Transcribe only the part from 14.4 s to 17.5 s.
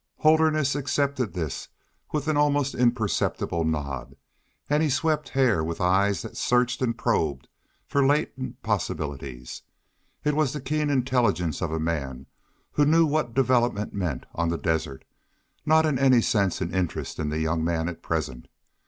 the desert; not in any sense an interest in the